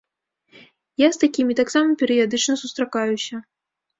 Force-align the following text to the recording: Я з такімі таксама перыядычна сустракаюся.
Я 1.05 1.09
з 1.17 1.19
такімі 1.23 1.57
таксама 1.59 1.93
перыядычна 2.01 2.53
сустракаюся. 2.63 3.35